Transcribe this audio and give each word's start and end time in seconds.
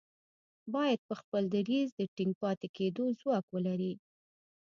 بايد 0.73 0.99
پر 1.07 1.15
خپل 1.23 1.43
دريځ 1.55 1.87
د 1.95 2.01
ټينګ 2.15 2.33
پاتې 2.41 2.67
کېدو 2.77 3.03
ځواک 3.19 3.45
ولري. 3.53 3.93